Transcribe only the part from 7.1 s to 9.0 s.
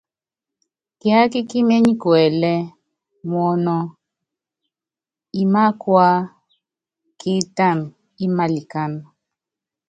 kiptama ímalikɛ́n.